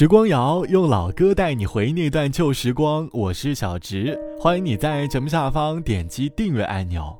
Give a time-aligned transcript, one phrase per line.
[0.00, 7.14] 时光谣用老歌带你回那段旧时光，我是小植，欢迎你在节目下方点击订阅按钮。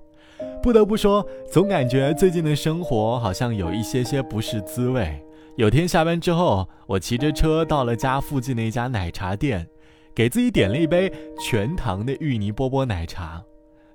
[0.62, 1.22] 不得不说，
[1.52, 5.22] 总感觉最近的生活好像有一些些不是滋味。
[5.56, 9.68] 有天下班之后，我骑着车到了家附近的一家奶茶店，
[10.14, 13.42] 给自己点了一杯全糖的芋泥波波奶茶。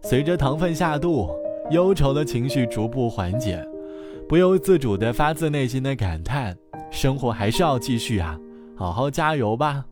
[0.04, 1.32] 随着糖分下肚，
[1.72, 3.68] 忧愁的情绪逐步缓解，
[4.30, 6.56] 不由自主地发自内心的感叹：
[6.92, 8.40] 生活还是要继续啊！
[8.76, 9.86] 好好加油吧！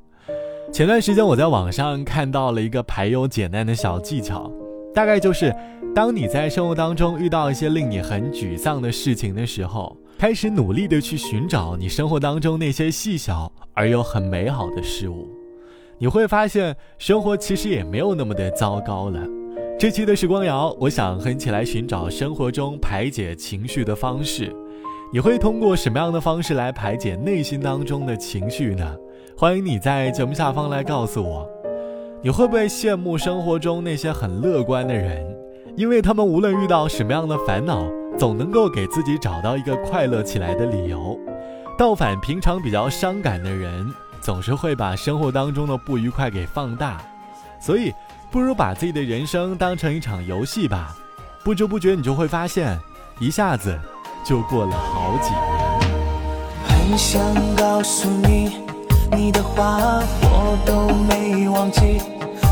[0.72, 4.52] 前段时间我在网上看到了一个排忧解难的小技巧，
[4.94, 5.56] 大概就是，
[5.96, 15.30] 当你在生活当中遇到一些令你很沮丧的事情的时候，开始努力的去寻找你生活当中那些细小而又很美好的事物，
[15.98, 19.22] 你会发现生活其实也没有那么的糟糕了。
[19.80, 24.54] 这期的时光谣，我想和你一起来寻找生活中排解情绪的方式。
[25.14, 28.98] 你会通过什么样的方式来排解内心当中的情绪呢？
[29.38, 31.48] 欢迎你在节目下方来告诉我。
[32.24, 35.24] 你会不会羡慕生活中那些很乐观的人？
[35.78, 41.16] 因为他们无论遇到什么样的烦恼，总能够给自己找到一个快乐起来的理由。
[41.78, 43.88] 倒反平常比较伤感的人，
[44.20, 47.00] 总是会把生活当中的不愉快给放大。
[47.62, 47.94] 所以，
[48.32, 50.98] 不如把自己的人生当成一场游戏吧。
[51.44, 52.80] 不知不觉，你就会发现，
[53.20, 53.78] 一下子。
[54.24, 55.42] 就过了好几年。
[56.66, 57.22] 很想
[57.56, 58.58] 告诉你，
[59.12, 62.02] 你的话我都没忘记，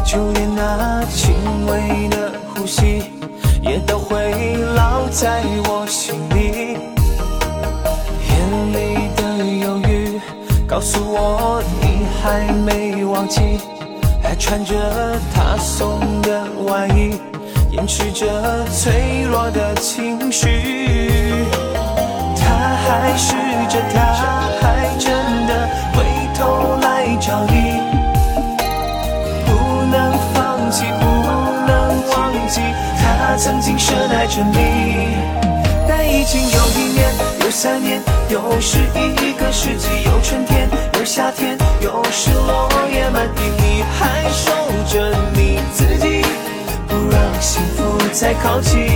[0.05, 1.33] 就连那轻
[1.67, 3.11] 微的呼吸，
[3.61, 6.77] 也都会烙在我心里。
[8.27, 8.33] 眼
[8.73, 9.21] 里的
[9.65, 10.19] 犹豫，
[10.67, 13.59] 告诉我你还没忘记，
[14.41, 14.73] 穿着
[15.35, 17.13] 他送的外衣，
[17.69, 21.45] 掩饰着脆弱的情绪。
[22.35, 23.35] 他还试
[23.69, 24.01] 着，他
[24.59, 25.13] 还真
[25.45, 26.03] 的回
[26.33, 27.79] 头来找你，
[29.45, 29.51] 不
[29.91, 31.05] 能放弃，不
[31.67, 32.61] 能忘记，
[32.97, 35.15] 他曾经深爱着你。
[35.87, 40.67] 但已经有一年，有三年，又是一个世纪，有春天，
[41.05, 44.51] 夏天，又是落叶满地，你还守
[44.87, 46.21] 着你自己，
[46.87, 48.87] 不让幸福再靠近。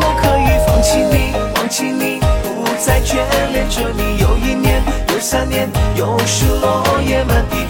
[0.00, 2.20] 我可以放弃你，忘记你。
[2.42, 3.16] 不再眷
[3.52, 7.66] 恋着你，又一年，又三年，又是落叶满地。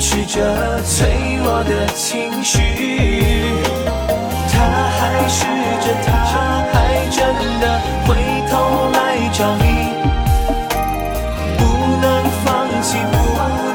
[0.00, 2.58] 掩饰着脆弱的情绪，
[4.50, 4.58] 他
[4.96, 5.44] 还试
[5.84, 7.20] 着，他还真
[7.60, 8.16] 的回
[8.50, 8.98] 头来
[9.30, 9.62] 找你，
[11.58, 11.64] 不
[12.00, 13.14] 能放弃，不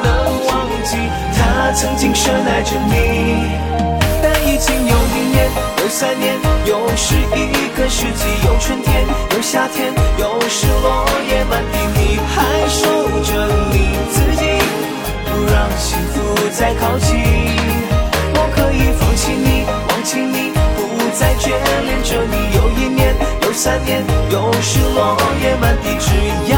[0.03, 0.09] 能
[0.47, 0.97] 忘记，
[1.37, 3.45] 他曾经深爱着你。
[4.23, 5.47] 但已经有一年，
[5.77, 6.33] 有三年，
[6.65, 9.05] 又是一个世纪，有春天，
[9.35, 12.81] 有夏天，又是落叶满地，你还守
[13.21, 14.43] 着你自己。
[15.27, 16.14] 不让幸福
[16.57, 17.19] 再靠近，
[18.33, 21.51] 我可以放弃你，忘记你，不再眷
[21.83, 22.55] 恋着你。
[22.55, 24.01] 有一年，又三年，
[24.31, 26.15] 又是落叶满地，只
[26.49, 26.55] 要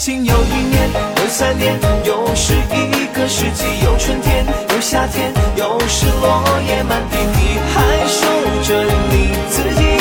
[0.00, 0.88] 已经有一年，
[1.18, 3.66] 有三年，又是一个世纪。
[3.84, 7.18] 有春天，有夏天，又是落叶满地。
[7.18, 8.24] 你还守
[8.62, 10.00] 着你自己，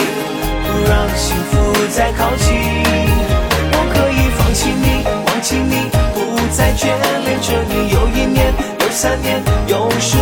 [0.63, 2.47] 不让幸福再靠近。
[3.73, 6.95] 我可以放弃你，忘记你，不再眷
[7.25, 7.89] 恋着你。
[7.91, 10.15] 有一年，有三年，又是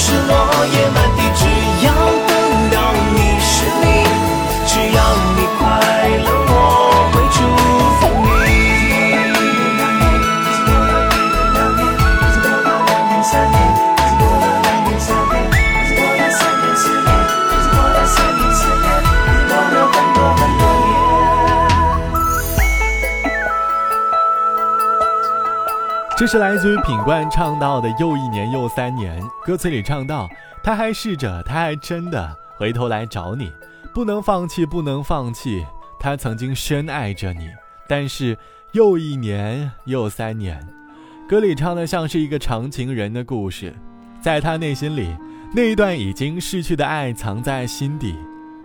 [0.00, 1.07] 是落叶满
[26.28, 30.28] 是来自于品冠唱到的又一年又三年，歌词里唱到，
[30.62, 33.50] 他还试着，他还真的回头来找你，
[33.94, 35.64] 不能放弃，不能放弃，
[35.98, 37.48] 他曾经深爱着你，
[37.88, 38.36] 但是
[38.72, 40.60] 又一年又三年，
[41.26, 43.74] 歌里唱的像是一个长情人的故事，
[44.20, 45.16] 在他内心里，
[45.54, 48.14] 那一段已经逝去的爱藏在心底，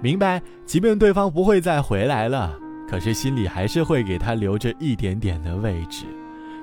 [0.01, 2.53] 明白，即便对方不会再回来了，
[2.89, 6.03] 可是心里还是会给他留着一点点的位置。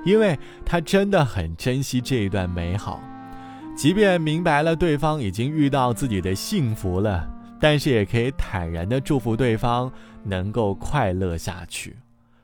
[0.04, 3.00] 因为他真的很珍惜这一段美好，
[3.76, 7.28] 即便明白了对方已经遇到自己的幸福了，
[7.60, 9.90] 但是也可以坦然的祝福对方
[10.24, 11.96] 能够快乐下去。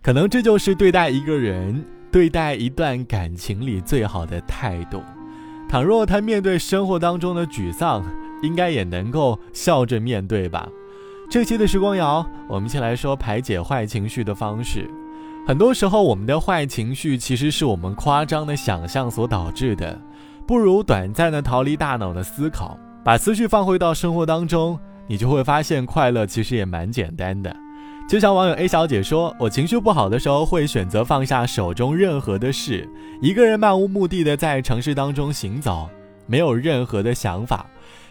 [0.02, 5.02] 可能这就是对待一个人、对待一段感情里最好的态度。
[5.68, 8.04] 倘若他面对生活当中的沮丧，
[8.42, 10.68] 应该也能够笑着面对吧。
[11.28, 14.88] 这期的时光谣，我们先来说排解坏情绪的方式。
[15.46, 19.96] 很多时候，我们的坏情绪其实是我们夸张的想象所导致的。
[20.44, 24.76] 不如短暂的逃离大脑的思考，把思绪放回到生活当中，
[25.06, 27.54] 你就会发现快乐其实也蛮简单的。
[28.08, 32.88] 就像网友 A 小姐说：“我情绪不好的时候，会选择放下手中任何的事，
[33.22, 35.88] 一个人漫无目的的在城市当中行走，
[36.26, 37.66] 没有任何的想法，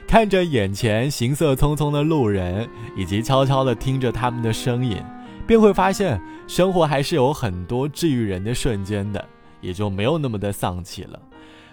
[0.07, 2.65] 看着眼前行色匆匆的路人，
[2.95, 4.97] 以及悄悄的听着他们的声音。”
[5.47, 9.23] 便会发现，生活还是有很多治愈人的瞬间的，
[9.61, 11.19] 也就没有那么的丧气了。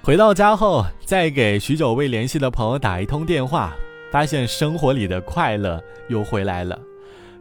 [0.02, 3.72] 回到家后，再给许久未联系的朋友打一通电话，
[4.10, 6.78] 发现生活里的快乐又回来了。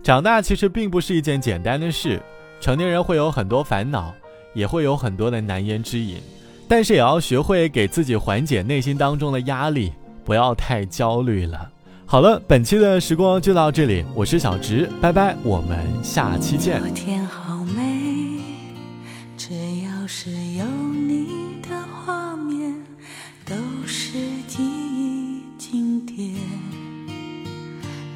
[0.04, 2.22] 长大其实并不是一件简单的事，
[2.60, 4.14] 成年人会有很多烦恼，
[4.54, 6.18] 也会有很多的难言之隐，
[6.68, 9.92] 但是也要学会给自己缓解内心当中的压力，
[10.24, 11.70] 不要太焦虑了。
[12.12, 16.82] 好了，本期的时光就到这里，我是小直，拜拜，我们下期见。
[16.82, 18.42] 昨天好美，
[19.38, 19.54] 只
[19.86, 21.70] 要是有你的
[22.04, 22.76] 画面，
[23.46, 23.56] 都
[23.86, 26.36] 是记忆经典。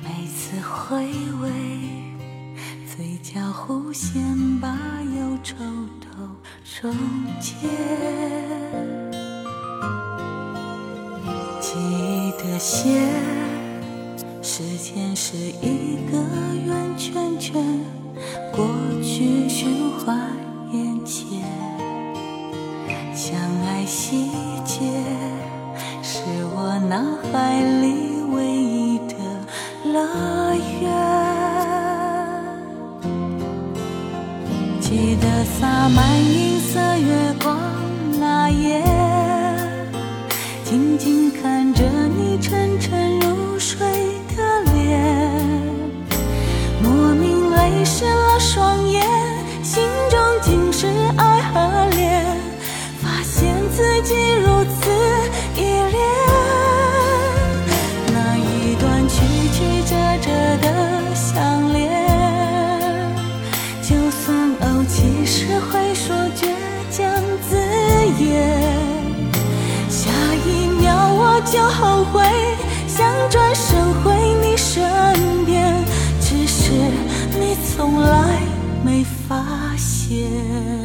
[0.04, 0.98] 每次回
[1.42, 1.50] 味，
[2.86, 4.22] 嘴角弧线
[4.60, 5.56] 把忧愁
[6.02, 6.94] 都溶
[7.40, 7.56] 解。
[11.62, 13.45] 记忆的线。
[15.38, 16.18] 是一个
[16.66, 17.62] 圆圈圈，
[18.56, 18.66] 过
[19.04, 20.18] 去循环
[20.72, 21.42] 眼前，
[23.14, 24.30] 相爱细
[24.64, 24.80] 节
[26.02, 26.22] 是
[26.56, 27.04] 我脑
[27.34, 29.16] 海里唯一的
[29.84, 30.90] 乐园。
[34.80, 37.60] 记得洒满银色月光
[38.22, 38.82] 那夜，
[40.64, 42.75] 静静看着你沉
[51.18, 52.26] 爱和恋，
[53.02, 54.90] 发现自己如此
[55.56, 55.96] 依恋。
[58.14, 59.16] 那一段曲
[59.54, 60.30] 曲折折
[60.62, 61.84] 的相恋，
[63.82, 66.50] 就算怄气时会说倔
[66.92, 67.04] 强
[67.50, 67.58] 字
[68.20, 68.60] 眼，
[69.90, 70.10] 下
[70.46, 72.24] 一秒我就后悔，
[72.88, 74.84] 想转身回你身
[75.46, 75.84] 边，
[76.20, 76.72] 只是。
[77.38, 78.40] 你从来
[78.82, 79.36] 没发
[79.76, 80.85] 现。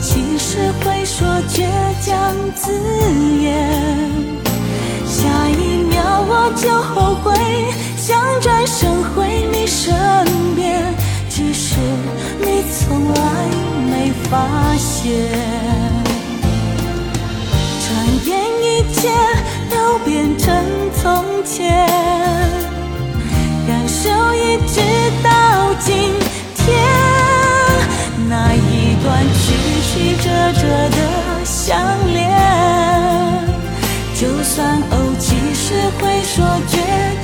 [0.00, 1.66] 其实会说倔
[2.00, 2.72] 强字
[3.40, 3.68] 眼，
[5.04, 7.34] 下一秒我就后悔，
[7.96, 9.92] 想转身回你身
[10.54, 10.94] 边，
[11.28, 11.76] 只是
[12.40, 13.20] 你从来
[13.90, 14.08] 没。
[14.30, 14.36] 发
[14.76, 15.10] 现。
[17.80, 17.88] 转
[18.26, 18.30] 眼
[18.62, 19.08] 一切
[19.70, 20.54] 都变成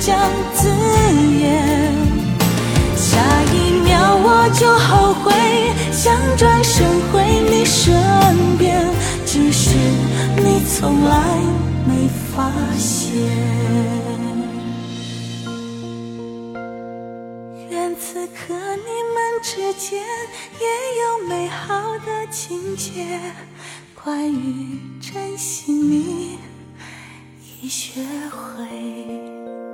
[0.05, 0.69] 倔强字
[1.39, 1.41] 眼。
[2.95, 3.17] 下
[3.51, 5.33] 一秒我就后悔，
[5.91, 7.91] 想转身回你身
[8.55, 8.85] 边，
[9.25, 9.71] 只是
[10.37, 11.17] 你从来
[11.87, 13.17] 没发现。
[17.71, 19.99] 愿此刻你们之间
[20.59, 20.67] 也
[21.01, 23.19] 有美好的情节，
[24.03, 26.37] 关于珍惜你
[27.63, 29.64] 已学会。